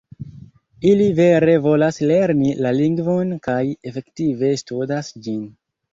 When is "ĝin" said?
5.29-5.45